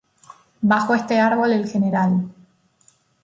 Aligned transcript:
Bajo 0.61 0.95
este 0.95 1.19
árbol 1.19 1.51
el 1.53 1.69
Gral. 1.71 2.27